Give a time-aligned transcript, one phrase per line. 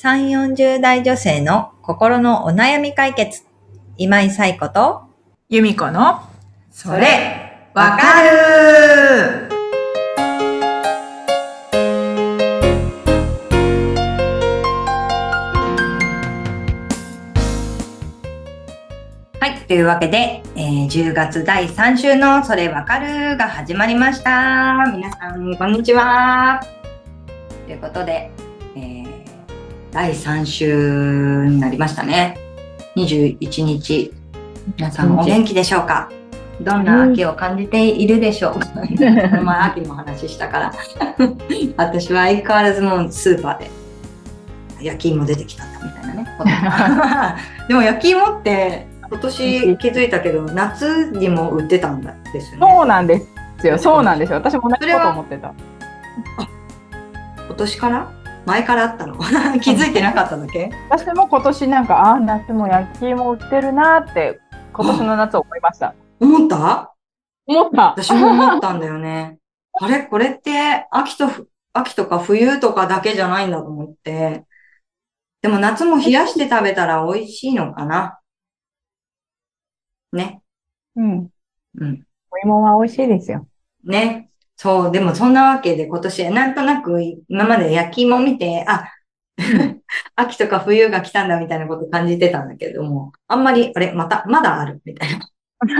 [0.00, 3.42] 3、40代女性の心のお悩み解決。
[3.96, 5.02] 今井冴子と、
[5.48, 6.20] 由美子の、
[6.70, 9.48] それ、わかる
[19.40, 19.66] はい。
[19.66, 24.92] というわけで、えー10月第3週のそれわかるが始まりました。
[24.94, 26.60] 皆さん、こんにちは。
[27.66, 28.37] ということで、えー
[29.92, 32.38] 第3週になりましたね。
[32.96, 34.12] 21日。
[34.76, 36.10] 皆さんお元気でしょうか？
[36.60, 38.58] どんな秋を感じているでしょう？
[38.60, 38.80] か、 こ
[39.36, 40.72] の前秋の話したから。
[41.76, 43.70] 私は相変わらずもうスーパーで
[44.82, 46.28] 焼き芋出てきたんだみたいなね。
[47.68, 52.66] でも焼き芋って今年気づいたけど夏にも売ってたんだですよね。
[52.76, 53.22] そうなんで
[53.58, 53.78] すよ。
[53.78, 54.38] そうなんですよ。
[54.38, 55.52] 私も同じこと思ってた。
[57.46, 58.08] 今年から？
[58.48, 59.14] 前からあったの
[59.60, 60.70] 気づいてなかっただけ？
[60.88, 64.40] 私も今年なんか、ああ、夏も焼き芋売ってるなって、
[64.72, 65.94] 今年の夏思いました。
[66.18, 66.94] 思った？
[67.46, 67.82] 思った。
[67.90, 69.38] 私も思ったんだよね。
[69.80, 70.02] あれ？
[70.04, 74.44] これって秋とふ、秋とか冬とかだけじゃないんだと思って。
[75.42, 78.18] でも夏も冷やして食べたら美味しいのかな？
[80.12, 80.40] ね。
[80.96, 81.28] うん。
[81.78, 82.02] うん。
[82.30, 83.46] お芋は美味しいですよ。
[83.84, 84.27] ね。
[84.60, 88.92] そう、でもそんなわけで今年、なんとなく今まで焼き芋見て、あ、
[90.16, 94.82] 秋とか冬が来たんだみたいなこと感じてたんだけども、あんまり、あれ、また、まだある？
[94.84, 95.28] みたいな。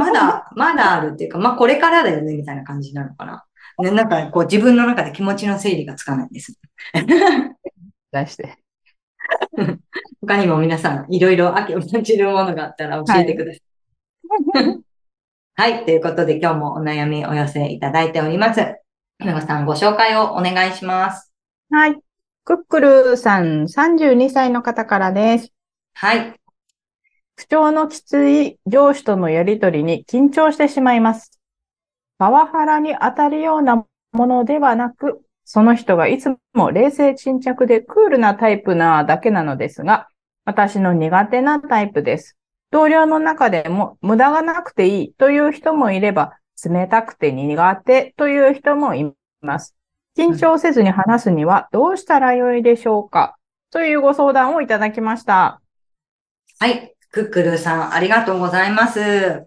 [0.00, 2.34] まだ、まだあるっていうか、まあこれからだよね？
[2.34, 3.44] みたいな感じなのかな。
[3.78, 6.58] ね、なんかこう自分の中で気持ちの整理がつかないんです。
[8.10, 8.56] 出して。
[10.22, 13.62] 他にも皆さん、いろいろ秋を感じるものがあったら教えてください。
[14.64, 14.82] はい。
[15.84, 18.76] ということで、今日もお悩みお寄せいただいております。
[19.18, 21.32] 皆さん、ご紹介をお願いします。
[21.70, 21.98] はい。
[22.44, 25.52] クックルさん、32歳の方からです。
[25.94, 26.34] はい。
[27.36, 31.38] 不調のきつい上司とのやりとりに緊張してしまいます。
[32.16, 40.08] パワハラに当たるようなものではなく、その人がいつも冷静沈着でクールなタイプなだけなのですが、
[40.46, 42.38] 私の苦手なタイプです。
[42.72, 49.12] 同僚の中でも無駄がなくていいという人もいれば、冷たくて苦手という人もい
[49.42, 49.76] ます。
[50.16, 53.36] 緊張せずに話すにはどうしたらよいでしょうか？
[53.70, 55.60] というご相談をいただきました。
[56.58, 56.94] はい。
[57.10, 59.46] クックルーさん、ありがとうございます。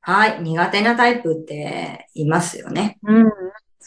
[0.00, 0.42] はい。
[0.42, 2.98] 苦手なタイプっていますよね。
[3.02, 3.26] うん。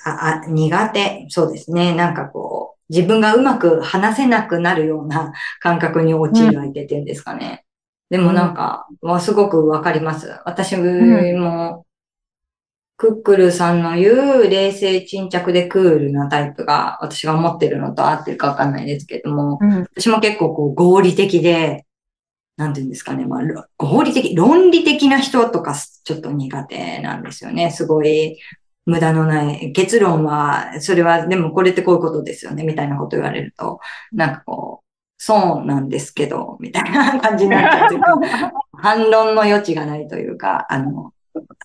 [0.05, 1.25] あ、あ、苦手。
[1.29, 1.95] そうですね。
[1.95, 7.65] なんかこう、自分がうまく話せなくなるような感覚に陥る相手っていうんですかね。
[8.11, 10.37] でもなんか、まあ、すごくわかります。
[10.43, 11.85] 私も、
[12.97, 19.87] クックルさんの言う冷静沈着でクールなタイプが私が思ってるのと合ってるかわかんないですけども、うん。
[19.95, 21.85] 私も結構こう合理的で、
[22.57, 25.73] なんていうんですかね、まあ、ろ合理的、論理的な人とか
[26.03, 27.71] ちょっと苦手なんですよね。
[27.71, 28.37] すごい
[28.85, 33.79] 無駄のない、結論は、それは、でもこれってこういうことですよね、みたいなこと言われると、
[34.11, 34.80] なんかこう、
[35.23, 41.13] そうなんですけど、みたいな感じになっちゃうというか、 反論の余地がないというか、あの、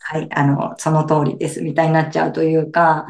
[0.02, 3.06] はい、あの、その通りです、みたいになっちゃうというか、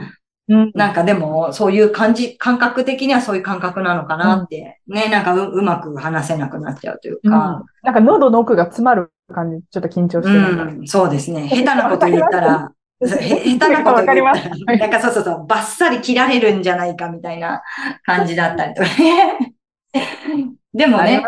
[0.48, 0.70] うん。
[0.76, 10.82] なんかでも、そういう感じ、感覚的にはそういう感覚なのかなって、ね、なんかううまく話せなくなっちゃうというか、なんか喉の奥が詰まる感じ、ちょっと緊張うしてる。
[10.82, 11.48] ん、そうですね。
[11.48, 12.70] 下手なこと言ったら、
[13.02, 17.62] へ下手なこと言ったら、なんかそうそうそう、バッサリ切られるんじゃないかみたいな
[18.04, 19.55] 感じだったりとかね。
[20.74, 21.22] でもね、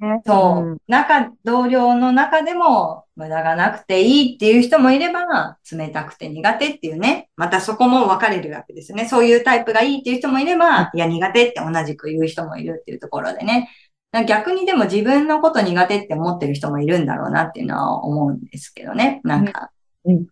[0.00, 0.22] ね。
[0.26, 0.78] そう、ん。
[0.88, 9.06] 中、同僚の中でも無駄がなくていいっていう人もいれば、冷たくて苦手っていうね、またそこも分かれるわけですよね。
[9.06, 13.70] そういうタイプがいいっていう人もいれば、いや苦手って同じく言う人もいるっていうところでね。
[14.28, 19.20] 逆にでも自分のこと苦手って思ってる人もいるんだろうなっていうのは思うんですけどね。
[19.24, 19.72] なんか
[20.04, 20.26] うん、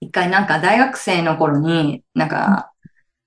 [0.00, 2.71] 一回なんか大学生の頃に、なんか、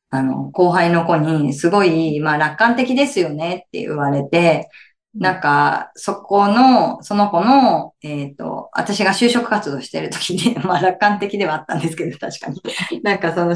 [0.09, 4.69] あの、後輩の子に、すごい、まあ楽観的ですよねって言われて、
[5.15, 12.61] なんか、そこの、その子の、えっ、と、私が就職活動してる時に、 まあ楽観的ではあったんですけど、確かに。
[13.03, 13.55] なんかその、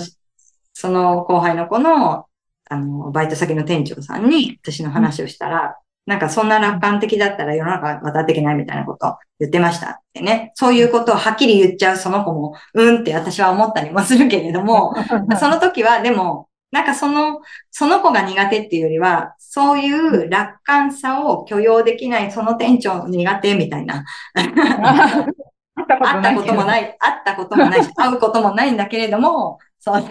[0.73, 2.25] その後輩の子の、
[2.69, 5.77] あの、バイト先の店長さんに私の話をしたら、
[6.09, 10.51] なんかそんな楽観的だったら世の中渡っていけないみたいなことを言ってましたってね。
[10.55, 14.95] そういうことをはっきり言っちゃうその子も、うんって私は思ったりもするけれども、
[15.39, 24.03] その時はでも、なんかその、その子が苦手っていうよりは、そういう楽観さを許容できないその店長苦手みたいな。
[24.33, 30.01] 会ったこと会ったこともない、会ったこともないし、 会うこともないんだけれども、その、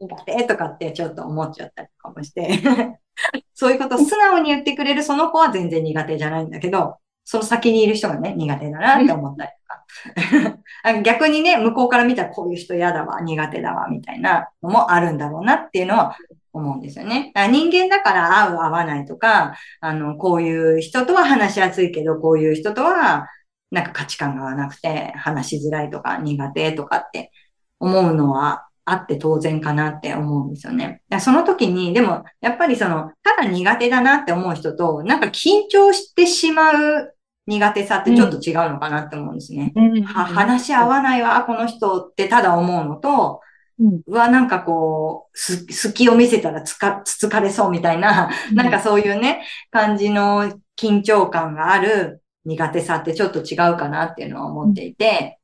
[0.00, 2.98] 苦手とかってちょっと思っちゃったりとかもして。
[3.54, 10.58] そういうことを素直に言ってくれるその子は全然苦手じゃないんだけど、その先にいる人がね、苦手だなって思ったりとか。
[11.02, 16.16] 逆にね、向こうから見たらこういう人嫌だわ、苦手だわ、みたいなのもあるんだろうなっていうのは
[16.52, 17.32] 思うんですよね。
[17.34, 23.28] 人間だから合う合わないとか、あの、こういう人とは話しやすいけど、こういう人とは
[23.72, 27.32] なんか価値観が合わなくて話しづらいとか苦手とかって
[27.80, 31.02] 思うのはあって当然かなって思うんですよね。
[31.20, 37.14] その時に、でも、やっぱりその、ただ苦手だなって思う人と、なんか緊張してしまう
[37.46, 39.72] 苦手さってちょっと違うのかなって思うんですね。
[39.74, 43.40] うん、は話し合わないわ、この人ってただ思うのと、
[43.78, 55.38] うん、うわ、なんかこう、す、隙を見せたらつか、つつかれそうみたいな、うん、なんかそういうね、感じの緊張感がある苦手さってちょっと違うかなっていうのは思っていて、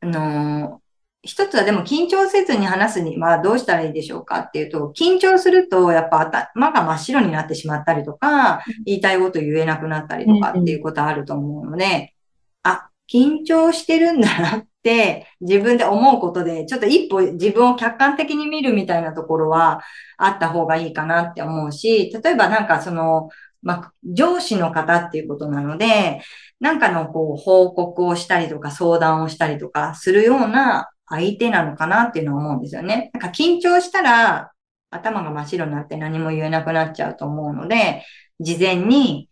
[0.00, 0.80] あの
[1.26, 12.14] 一つはでも緊張せずに話すにはどうしたらいいでしょうかっていうと、緊張するとやっぱ頭が真っ白になってしまったりとか、言いたいこと言えなくなったりとかっていうことあると思うので、
[12.62, 19.82] あ、緊張してるんだなって自分で思うことで、ちょっと一歩自分を客観的に見るみたいなところは
[20.16, 23.28] あった方がいいかなって思うし、例えばなんかその、
[23.62, 26.20] まあ、上司の方っていうことなので、
[26.60, 33.10] なんかのこう報告をしたりとか相談をしたりとかするような相手なのかなっていうのを思うんですよね。
[33.14, 34.52] なんか緊張したら
[34.90, 38.04] 頭が真っ白になって何も言えなくなっちゃうと思うので、
[38.40, 39.28] 事前に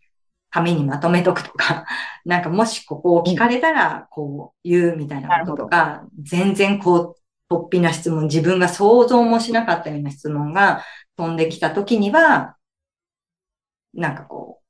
[0.49, 1.85] 紙にまとめとくとか、
[2.25, 7.15] なんかもしここを聞かれたらこう言うみたいなこととか、全然こ
[7.49, 10.83] う、突飛な質問、自分が想像もしなかったような質問が
[11.17, 12.57] 飛んできた時には、
[13.93, 14.64] なんかこう、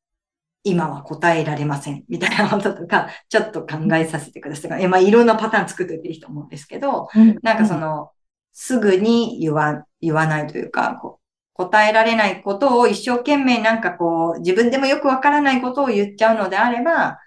[0.65, 4.87] 今は答えられません、みたいなこととか、ちょっと考えさせてください。
[4.87, 7.07] まあ、いろんなパターン作っていいいと思うんですけど、
[7.43, 8.09] なんかその、
[8.51, 17.19] すぐに言わ、言わないというか、こう答えられないことを一生懸命なんかこう、自分でもよくわからないことを言っちゃうのであれば、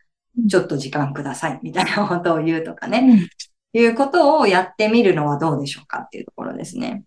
[0.48, 3.28] ちょっと時間ください、みたいなことを言うとかね、
[3.72, 7.04] いうことをやってみるのはどうでしょうかっていうところですね。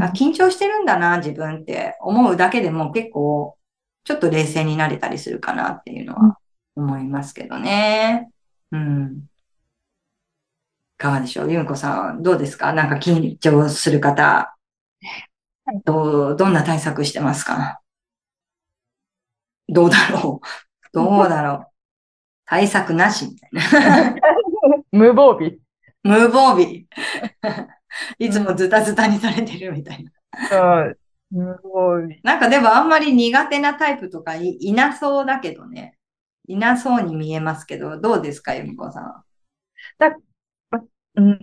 [0.00, 3.56] あ緊張してるんだな、自分って思うだけでも結構
[4.04, 6.38] ちょっと冷静になれたりするかなっていうのは
[6.76, 8.30] 思いますけどね。
[8.70, 9.24] うん。
[10.96, 11.52] いかがでしょう？
[11.52, 12.72] ゆうこさん、どうですか？
[12.72, 14.56] なんか緊張する方、
[15.84, 17.80] どう、どんな対策してますか？
[19.68, 20.46] どうだろう？
[20.92, 21.66] どうだろう？
[22.46, 23.50] 対策なしみたい
[23.82, 24.14] な。
[24.92, 25.56] 無防備。
[26.02, 26.84] 無防備。
[28.18, 30.10] いつもズタズタにされてるみたいな。
[30.48, 30.56] そ
[30.90, 30.98] う。
[31.34, 32.20] すごい。
[32.22, 35.98] なんかでもあんまり苦手なタイプとかいなそうだけどね。
[36.46, 39.24] いなそうに見えますけど、どうですか、ゆみこさん。
[39.98, 40.16] だ、
[41.16, 41.40] うん、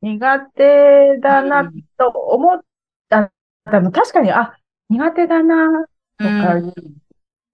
[0.00, 2.60] 苦手だなと思っ
[3.08, 3.32] た、
[3.66, 4.56] うん、確かに、あ、
[4.88, 5.86] 苦手だな
[6.18, 6.74] とか、うん、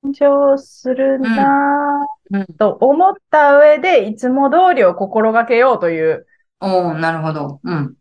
[0.04, 2.06] 緊張するな
[2.58, 6.26] と思った上で、いつも通りを心がけようという。
[6.60, 7.60] おなるほど。
[7.62, 7.96] うん。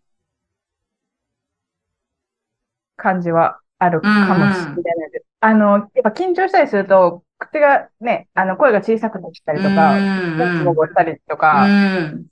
[3.04, 5.26] 感じはあるかもしれないです。
[5.44, 10.00] うんうん、あの、やっぱ緊張したりすると、口がね、あの、声が小さくなったりとか、
[10.38, 12.26] もごもごしたりとか、うん、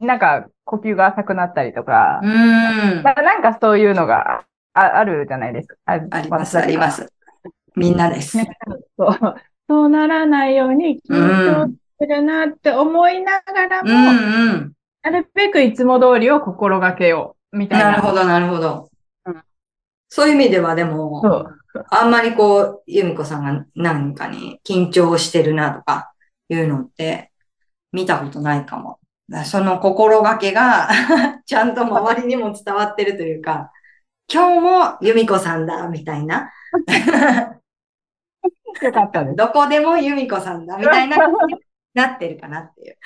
[0.00, 4.44] なんか呼吸が浅くなったりとか、うん、なんかそういうのが
[4.74, 5.76] あるじゃないですか。
[5.86, 7.10] あります、あります。
[7.74, 8.38] みんなです。
[8.98, 9.34] そう
[9.68, 17.90] そうならないように緊張するなって思いながらも、うんうん、なるべくいつも通りを心がけよう、みたいな。
[17.92, 18.88] なるほど、なるほど。
[20.08, 21.22] そういう意味ではでも、
[21.90, 26.12] あんまりこう、由美子さんが何かに緊張してるなとか
[26.48, 27.30] いうのって
[27.92, 28.98] 見たことないかも。
[29.44, 30.88] その心がけが
[31.44, 33.70] ちゃんと周りにも伝わってるというか、
[34.32, 36.50] 今日も由美子さんだ、みたいな。
[38.82, 39.36] よかったです。
[39.36, 41.18] どこでも由美子さんだ、みたいな、
[41.94, 42.96] なってるかなっていう。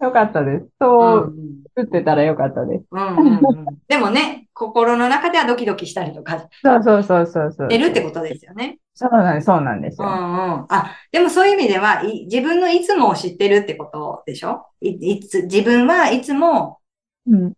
[0.00, 0.66] よかったです。
[0.80, 1.34] そう、
[1.74, 2.84] 打ってたらよかったです。
[2.90, 3.40] うんうんうん、
[3.88, 6.48] でもね、 心の中ではドキドキしたりとか。
[6.62, 7.68] そうそうそうそうそう。
[7.68, 8.78] 出るってことですよね。
[8.94, 10.06] そうなんです、そうなんですよ。
[10.06, 10.16] うんう
[10.62, 10.66] ん。
[10.68, 14.66] あ、でもそういう意味では、い自分のいつもを知ってるってことでしょ？
[14.80, 16.78] いいつ自分はいつも、
[17.26, 17.52] うん、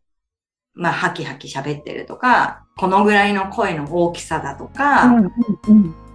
[0.75, 5.33] まあ、ハキハキ喋ってるとか、このぐらいの声の大きさだとか、うんうん
[5.69, 6.08] うん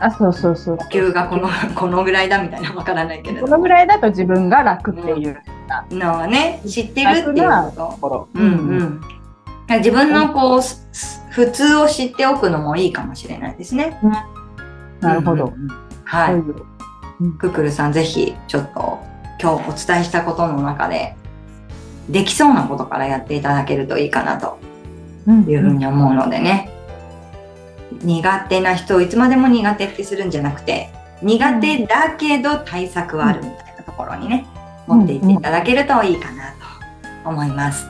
[0.00, 0.76] あ、そうそうそう。
[0.76, 3.46] 呼吸がこの、 このぐらいだみたいなわからないけれど。
[3.46, 5.40] このぐらいだと自分が楽っていう、
[5.90, 8.28] のはね、知ってるっていうこと。
[8.34, 8.46] うんう
[8.82, 9.00] ん。
[9.78, 10.60] 自分のこう、
[11.30, 13.98] 普通を知っておくのもいいかもしれないですね。
[15.00, 15.52] なるほど。
[16.04, 16.42] はい。
[17.38, 18.98] ククルさん、ぜひ、ちょっと、
[19.40, 21.16] 今日お伝えしたことの中で、
[22.08, 24.58] できそうなことからやっていただけるといいかなと
[25.26, 26.72] いうふうに思うのでね。
[28.02, 30.90] 苦手な人をいつまでも苦手ってするんじゃなくて、
[31.22, 34.46] 苦手だけど対策はあるみたいなところにね、
[34.86, 36.52] 持っていっていただけるといいかな
[37.24, 37.88] と思います。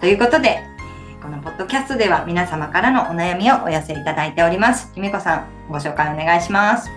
[0.00, 0.72] ということで、えー
[1.22, 4.92] このポッドキャストでは皆様からのお悩みをお寄せいただいております。
[4.96, 6.90] ゆみこさん、ご紹介お願いします。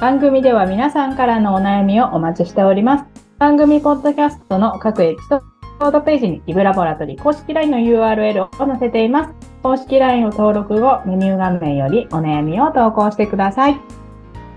[0.00, 3.04] 番組では皆さんからのお悩みをお待ちしております。
[3.38, 9.34] 番組ポッドキャストの各エピソードページにリブラボラトリー公式 LINE の URL を載せています。
[9.62, 13.80] 公式 LINE を登録後、メニュー画面よりお悩みを投稿してください。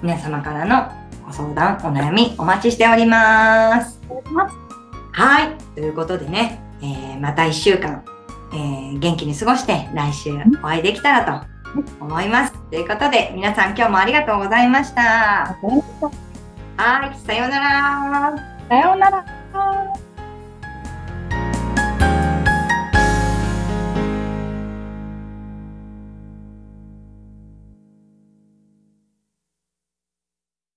[0.02, 0.92] 皆様からの
[1.26, 4.00] ご相談、お悩みお待ちしております。
[5.14, 5.56] はい。
[5.76, 8.04] ということでね、えーまた1週間、
[8.54, 10.32] えー元気に過ごして来週
[10.64, 11.48] お会いできたらと
[12.00, 12.54] 思います。
[12.70, 15.58] ということで、皆さん今日もありがとうございました。
[16.78, 17.18] はい。
[17.18, 18.36] さようなら。
[18.70, 19.26] さようなら。